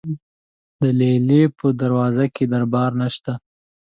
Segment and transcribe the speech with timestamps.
[0.81, 3.33] د لیلې په دروازه کې دربان نشته.